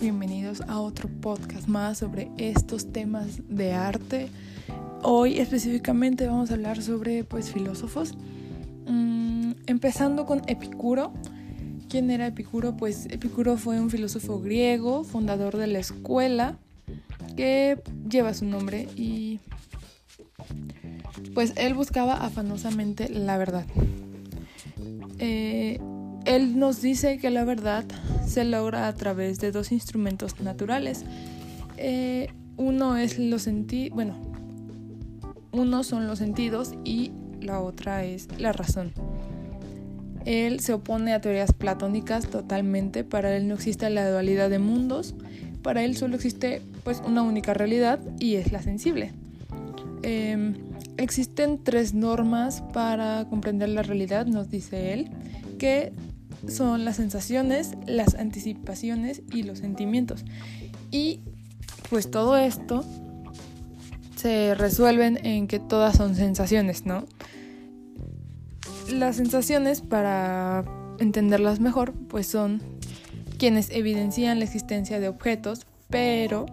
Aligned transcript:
Bienvenidos 0.00 0.60
a 0.68 0.78
otro 0.78 1.08
podcast 1.08 1.66
más 1.66 1.98
sobre 1.98 2.30
estos 2.38 2.92
temas 2.92 3.40
de 3.48 3.72
arte. 3.72 4.28
Hoy 5.02 5.40
específicamente 5.40 6.28
vamos 6.28 6.52
a 6.52 6.54
hablar 6.54 6.80
sobre 6.80 7.24
pues 7.24 7.50
filósofos. 7.50 8.14
Mm, 8.86 9.54
empezando 9.66 10.26
con 10.26 10.42
Epicuro. 10.46 11.12
¿Quién 11.88 12.12
era 12.12 12.28
Epicuro? 12.28 12.76
Pues 12.76 13.06
Epicuro 13.06 13.56
fue 13.56 13.80
un 13.80 13.90
filósofo 13.90 14.38
griego, 14.40 15.02
fundador 15.02 15.56
de 15.56 15.66
la 15.66 15.80
escuela 15.80 16.56
que 17.36 17.82
lleva 18.08 18.32
su 18.32 18.44
nombre 18.44 18.86
y 18.94 19.40
pues 21.34 21.52
él 21.56 21.74
buscaba 21.74 22.14
afanosamente 22.24 23.08
la 23.08 23.36
verdad. 23.38 23.66
Eh, 25.18 25.80
él 26.24 26.58
nos 26.58 26.80
dice 26.80 27.18
que 27.18 27.30
la 27.30 27.44
verdad 27.44 27.84
se 28.26 28.44
logra 28.44 28.88
a 28.88 28.94
través 28.94 29.40
de 29.40 29.52
dos 29.52 29.72
instrumentos 29.72 30.40
naturales. 30.40 31.04
Eh, 31.76 32.28
uno 32.56 32.96
es 32.96 33.18
los 33.18 33.42
sentidos, 33.42 33.94
bueno, 33.94 34.14
uno 35.52 35.84
son 35.84 36.06
los 36.06 36.18
sentidos 36.18 36.72
y 36.84 37.12
la 37.40 37.60
otra 37.60 38.04
es 38.04 38.28
la 38.38 38.52
razón. 38.52 38.92
Él 40.24 40.60
se 40.60 40.72
opone 40.72 41.12
a 41.12 41.20
teorías 41.20 41.52
platónicas 41.52 42.28
totalmente, 42.28 43.04
para 43.04 43.36
él 43.36 43.46
no 43.46 43.54
existe 43.54 43.88
la 43.90 44.10
dualidad 44.10 44.48
de 44.48 44.58
mundos, 44.58 45.14
para 45.62 45.84
él 45.84 45.96
solo 45.96 46.16
existe 46.16 46.62
pues 46.82 47.02
una 47.06 47.22
única 47.22 47.52
realidad 47.54 48.00
y 48.18 48.36
es 48.36 48.50
la 48.50 48.62
sensible. 48.62 49.12
Em, 50.02 50.54
existen 50.96 51.62
tres 51.62 51.92
normas 51.92 52.62
para 52.72 53.26
comprender 53.28 53.68
la 53.70 53.82
realidad, 53.82 54.26
nos 54.26 54.48
dice 54.48 54.92
él, 54.92 55.10
que 55.58 55.92
son 56.48 56.84
las 56.84 56.96
sensaciones, 56.96 57.72
las 57.86 58.14
anticipaciones 58.14 59.22
y 59.32 59.42
los 59.42 59.58
sentimientos. 59.58 60.24
Y 60.90 61.20
pues 61.90 62.10
todo 62.10 62.36
esto 62.36 62.84
se 64.16 64.54
resuelven 64.54 65.24
en 65.24 65.46
que 65.46 65.58
todas 65.58 65.96
son 65.96 66.14
sensaciones, 66.14 66.86
¿no? 66.86 67.04
Las 68.90 69.16
sensaciones, 69.16 69.80
para 69.80 70.64
entenderlas 70.98 71.60
mejor, 71.60 71.92
pues 72.08 72.26
son 72.26 72.62
quienes 73.38 73.70
evidencian 73.70 74.38
la 74.38 74.44
existencia 74.44 75.00
de 75.00 75.08
objetos, 75.08 75.66
pero 75.88 76.46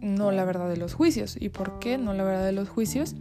no 0.00 0.32
la 0.32 0.44
verdad 0.44 0.68
de 0.68 0.76
los 0.76 0.94
juicios. 0.94 1.36
¿Y 1.38 1.48
por 1.50 1.78
qué 1.78 1.98
no 1.98 2.14
la 2.14 2.24
verdad 2.24 2.44
de 2.44 2.52
los 2.52 2.68
juicios? 2.68 3.14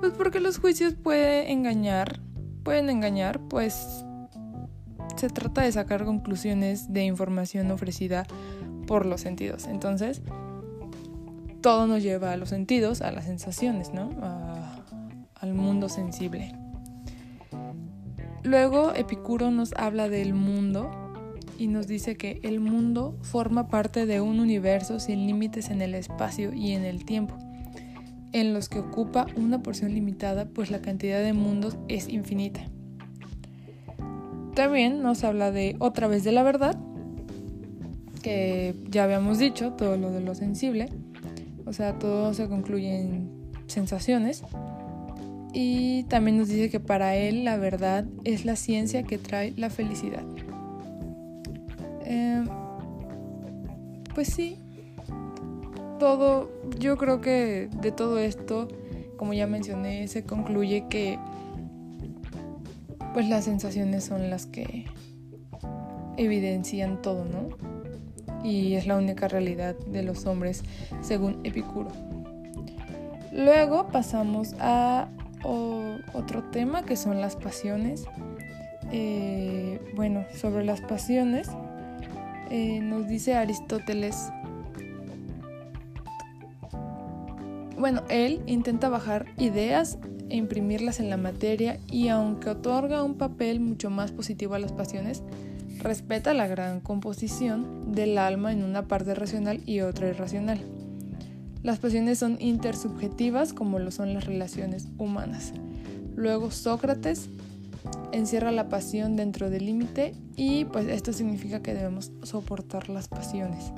Pues 0.00 0.12
porque 0.12 0.40
los 0.40 0.58
juicios 0.58 0.94
pueden 0.94 1.48
engañar, 1.48 2.20
pueden 2.62 2.90
engañar, 2.90 3.40
pues 3.48 4.04
se 5.18 5.28
trata 5.28 5.62
de 5.62 5.72
sacar 5.72 6.04
conclusiones 6.04 6.92
de 6.92 7.04
información 7.04 7.70
ofrecida 7.70 8.24
por 8.86 9.04
los 9.04 9.20
sentidos. 9.20 9.66
Entonces, 9.66 10.22
todo 11.60 11.86
nos 11.86 12.02
lleva 12.02 12.32
a 12.32 12.36
los 12.36 12.48
sentidos, 12.48 13.02
a 13.02 13.10
las 13.10 13.24
sensaciones, 13.24 13.92
¿no? 13.92 14.10
al 15.40 15.54
mundo 15.54 15.88
sensible. 15.88 16.54
Luego, 18.42 18.94
Epicuro 18.94 19.50
nos 19.50 19.72
habla 19.74 20.08
del 20.08 20.34
mundo 20.34 20.90
y 21.58 21.66
nos 21.66 21.86
dice 21.86 22.16
que 22.16 22.40
el 22.42 22.60
mundo 22.60 23.18
forma 23.22 23.68
parte 23.68 24.06
de 24.06 24.20
un 24.20 24.40
universo 24.40 25.00
sin 25.00 25.26
límites 25.26 25.70
en 25.70 25.82
el 25.82 25.94
espacio 25.94 26.52
y 26.54 26.72
en 26.72 26.84
el 26.84 27.04
tiempo, 27.04 27.36
en 28.32 28.54
los 28.54 28.68
que 28.68 28.78
ocupa 28.78 29.26
una 29.36 29.62
porción 29.62 29.92
limitada, 29.92 30.46
pues 30.46 30.70
la 30.70 30.80
cantidad 30.80 31.22
de 31.22 31.32
mundos 31.32 31.76
es 31.88 32.08
infinita. 32.08 32.60
También 34.58 35.04
nos 35.04 35.22
habla 35.22 35.52
de 35.52 35.76
otra 35.78 36.08
vez 36.08 36.24
de 36.24 36.32
la 36.32 36.42
verdad, 36.42 36.76
que 38.24 38.74
ya 38.90 39.04
habíamos 39.04 39.38
dicho, 39.38 39.74
todo 39.74 39.96
lo 39.96 40.10
de 40.10 40.20
lo 40.20 40.34
sensible, 40.34 40.88
o 41.64 41.72
sea, 41.72 41.96
todo 42.00 42.34
se 42.34 42.48
concluye 42.48 43.02
en 43.02 43.30
sensaciones. 43.68 44.42
Y 45.52 46.02
también 46.08 46.38
nos 46.38 46.48
dice 46.48 46.70
que 46.70 46.80
para 46.80 47.14
él 47.14 47.44
la 47.44 47.56
verdad 47.56 48.04
es 48.24 48.44
la 48.44 48.56
ciencia 48.56 49.04
que 49.04 49.16
trae 49.16 49.52
la 49.56 49.70
felicidad. 49.70 50.24
Em, 52.04 52.48
pues 54.12 54.26
sí, 54.26 54.56
todo, 56.00 56.50
yo 56.80 56.96
creo 56.96 57.20
que 57.20 57.68
de 57.80 57.92
todo 57.92 58.18
esto, 58.18 58.66
como 59.18 59.34
ya 59.34 59.46
mencioné, 59.46 60.08
se 60.08 60.24
concluye 60.24 60.86
que 60.90 61.16
pues 63.18 63.28
las 63.28 63.46
sensaciones 63.46 64.04
son 64.04 64.30
las 64.30 64.46
que 64.46 64.84
evidencian 66.16 67.02
todo, 67.02 67.24
¿no? 67.24 67.48
Y 68.44 68.74
es 68.74 68.86
la 68.86 68.96
única 68.96 69.26
realidad 69.26 69.74
de 69.88 70.04
los 70.04 70.24
hombres 70.24 70.62
según 71.00 71.40
Epicuro. 71.42 71.90
Luego 73.32 73.88
pasamos 73.88 74.54
a 74.60 75.08
otro 76.12 76.44
tema 76.52 76.84
que 76.84 76.94
son 76.94 77.20
las 77.20 77.34
pasiones. 77.34 78.04
Eh, 78.92 79.80
bueno, 79.96 80.24
sobre 80.32 80.64
las 80.64 80.80
pasiones 80.80 81.48
eh, 82.50 82.78
nos 82.78 83.08
dice 83.08 83.34
Aristóteles 83.34 84.30
bueno, 87.78 88.02
él 88.08 88.42
intenta 88.46 88.88
bajar 88.88 89.26
ideas 89.38 89.98
e 90.28 90.36
imprimirlas 90.36 91.00
en 91.00 91.10
la 91.10 91.16
materia 91.16 91.78
y 91.90 92.08
aunque 92.08 92.50
otorga 92.50 93.02
un 93.02 93.16
papel 93.16 93.60
mucho 93.60 93.90
más 93.90 94.12
positivo 94.12 94.54
a 94.54 94.58
las 94.58 94.72
pasiones, 94.72 95.22
respeta 95.78 96.34
la 96.34 96.46
gran 96.46 96.80
composición 96.80 97.92
del 97.92 98.18
alma 98.18 98.52
en 98.52 98.64
una 98.64 98.88
parte 98.88 99.14
racional 99.14 99.62
y 99.64 99.80
otra 99.80 100.08
irracional. 100.08 100.60
Las 101.62 101.78
pasiones 101.78 102.18
son 102.18 102.36
intersubjetivas 102.40 103.52
como 103.52 103.78
lo 103.78 103.90
son 103.90 104.14
las 104.14 104.26
relaciones 104.26 104.88
humanas. 104.98 105.52
Luego 106.14 106.50
Sócrates 106.50 107.28
encierra 108.12 108.52
la 108.52 108.68
pasión 108.68 109.16
dentro 109.16 109.50
del 109.50 109.66
límite 109.66 110.14
y 110.36 110.64
pues 110.66 110.86
esto 110.86 111.12
significa 111.12 111.62
que 111.62 111.74
debemos 111.74 112.12
soportar 112.22 112.88
las 112.88 113.08
pasiones. 113.08 113.72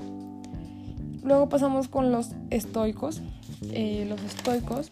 Luego 1.23 1.49
pasamos 1.49 1.89
con 1.89 2.13
los 2.13 2.31
estoicos. 2.51 3.23
Eh, 3.73 4.07
los 4.09 4.21
estoicos 4.23 4.91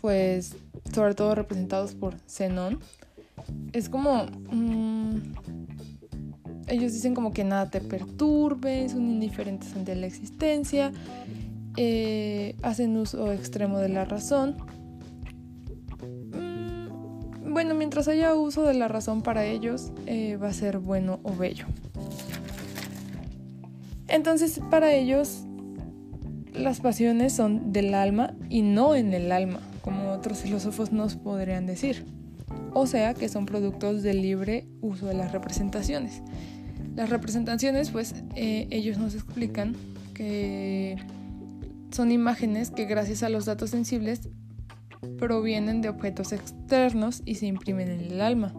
pues 0.00 0.56
sobre 0.92 1.14
todo 1.14 1.34
representados 1.34 1.94
por 1.94 2.14
Zenón, 2.26 2.80
es 3.72 3.88
como... 3.88 4.26
Mm, 4.50 5.34
ellos 6.68 6.92
dicen 6.92 7.16
como 7.16 7.32
que 7.32 7.42
nada 7.42 7.68
te 7.68 7.80
perturbe, 7.80 8.88
son 8.88 9.02
indiferentes 9.10 9.74
ante 9.74 9.96
la 9.96 10.06
existencia, 10.06 10.92
eh, 11.76 12.54
hacen 12.62 12.96
uso 12.96 13.32
extremo 13.32 13.80
de 13.80 13.88
la 13.88 14.04
razón. 14.04 14.56
Mm, 16.32 17.52
bueno, 17.52 17.74
mientras 17.74 18.06
haya 18.06 18.36
uso 18.36 18.62
de 18.62 18.74
la 18.74 18.86
razón 18.86 19.22
para 19.22 19.44
ellos, 19.46 19.90
eh, 20.06 20.36
va 20.36 20.48
a 20.48 20.52
ser 20.52 20.78
bueno 20.78 21.18
o 21.24 21.34
bello. 21.34 21.66
Entonces, 24.10 24.60
para 24.70 24.92
ellos, 24.92 25.44
las 26.52 26.80
pasiones 26.80 27.32
son 27.32 27.72
del 27.72 27.94
alma 27.94 28.34
y 28.48 28.62
no 28.62 28.94
en 28.94 29.14
el 29.14 29.32
alma 29.32 29.60
como 29.82 30.10
otros 30.10 30.38
filósofos 30.38 30.92
nos 30.92 31.16
podrían 31.16 31.66
decir. 31.66 32.04
O 32.72 32.86
sea 32.86 33.14
que 33.14 33.28
son 33.28 33.46
productos 33.46 34.02
del 34.02 34.22
libre 34.22 34.66
uso 34.80 35.06
de 35.06 35.14
las 35.14 35.32
representaciones. 35.32 36.22
Las 36.96 37.10
representaciones, 37.10 37.90
pues 37.90 38.14
eh, 38.34 38.66
ellos 38.70 38.98
nos 38.98 39.14
explican 39.14 39.74
que 40.14 40.96
son 41.90 42.12
imágenes 42.12 42.70
que 42.70 42.84
gracias 42.84 43.22
a 43.22 43.28
los 43.28 43.46
datos 43.46 43.70
sensibles 43.70 44.28
provienen 45.18 45.80
de 45.80 45.88
objetos 45.88 46.32
externos 46.32 47.22
y 47.24 47.36
se 47.36 47.46
imprimen 47.46 47.88
en 47.88 48.00
el 48.00 48.20
alma. 48.20 48.52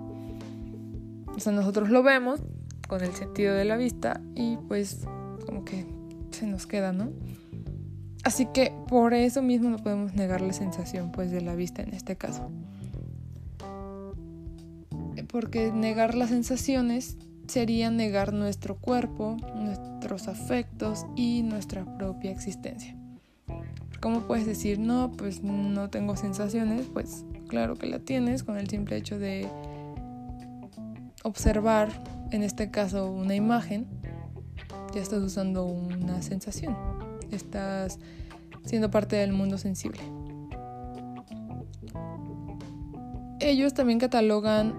O 1.35 1.39
sea, 1.39 1.53
nosotros 1.53 1.89
lo 1.89 2.03
vemos 2.03 2.41
con 2.87 3.01
el 3.01 3.13
sentido 3.13 3.53
de 3.53 3.65
la 3.65 3.77
vista 3.77 4.21
y 4.35 4.57
pues 4.67 5.05
como 5.41 5.65
que 5.65 5.85
se 6.31 6.47
nos 6.47 6.65
queda, 6.67 6.93
¿no? 6.93 7.11
Así 8.23 8.45
que 8.45 8.73
por 8.87 9.13
eso 9.13 9.41
mismo 9.41 9.69
no 9.69 9.77
podemos 9.77 10.13
negar 10.13 10.41
la 10.41 10.53
sensación 10.53 11.11
pues 11.11 11.31
de 11.31 11.41
la 11.41 11.55
vista 11.55 11.81
en 11.81 11.93
este 11.93 12.15
caso. 12.15 12.49
Porque 15.27 15.71
negar 15.71 16.15
las 16.15 16.29
sensaciones 16.29 17.17
sería 17.47 17.89
negar 17.89 18.33
nuestro 18.33 18.75
cuerpo, 18.75 19.37
nuestros 19.55 20.27
afectos 20.27 21.05
y 21.15 21.41
nuestra 21.43 21.85
propia 21.97 22.31
existencia. 22.31 22.95
¿Cómo 23.99 24.21
puedes 24.21 24.45
decir, 24.45 24.79
no, 24.79 25.11
pues 25.11 25.43
no 25.43 25.89
tengo 25.89 26.15
sensaciones? 26.15 26.87
Pues 26.91 27.25
claro 27.47 27.75
que 27.75 27.87
la 27.87 27.99
tienes 27.99 28.43
con 28.43 28.57
el 28.57 28.67
simple 28.67 28.97
hecho 28.97 29.19
de 29.19 29.47
observar, 31.23 31.89
en 32.31 32.43
este 32.43 32.71
caso, 32.71 33.11
una 33.11 33.35
imagen, 33.35 33.87
ya 34.93 35.01
estás 35.01 35.23
usando 35.23 35.65
una 35.65 36.21
sensación 36.21 36.75
estás 37.35 37.99
siendo 38.65 38.91
parte 38.91 39.15
del 39.15 39.33
mundo 39.33 39.57
sensible. 39.57 40.01
Ellos 43.39 43.73
también 43.73 43.99
catalogan 43.99 44.73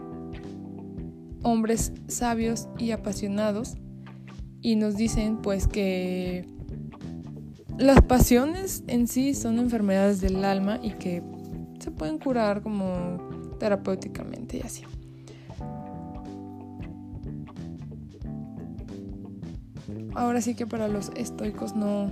hombres 1.43 1.93
sabios 2.07 2.69
y 2.79 2.93
apasionados 2.93 3.75
y 4.61 4.77
nos 4.77 4.97
dicen 4.97 5.39
pues 5.39 5.67
que 5.67 6.47
las 7.77 8.01
pasiones 8.03 8.85
en 8.87 9.09
sí 9.09 9.35
son 9.35 9.59
enfermedades 9.59 10.21
del 10.21 10.45
alma 10.45 10.79
y 10.81 10.91
que 10.91 11.23
se 11.81 11.91
pueden 11.91 12.19
curar 12.19 12.63
como 12.63 13.57
terapéuticamente 13.59 14.59
y 14.59 14.61
así. 14.61 14.85
Ahora 20.15 20.41
sí 20.41 20.55
que 20.55 20.67
para 20.67 20.89
los 20.89 21.11
estoicos 21.17 21.75
no 21.75 22.11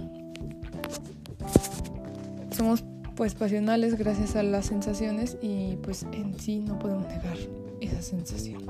somos 2.51 2.85
pues 3.15 3.35
pasionales 3.35 3.97
gracias 3.99 4.37
a 4.37 4.43
las 4.43 4.67
sensaciones 4.67 5.37
y 5.43 5.77
pues 5.83 6.07
en 6.13 6.39
sí 6.39 6.61
no 6.61 6.79
podemos 6.79 7.07
negar 7.09 7.37
esa 7.81 8.01
sensación. 8.01 8.65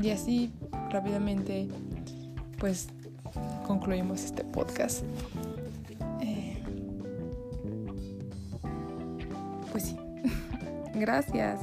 Y 0.00 0.10
así 0.10 0.52
rápidamente 0.90 1.68
pues 2.58 2.88
concluimos 3.66 4.24
este 4.24 4.44
podcast. 4.44 5.02
Eh, 6.20 6.62
pues 9.72 9.84
sí. 9.84 9.96
Gracias. 10.94 11.60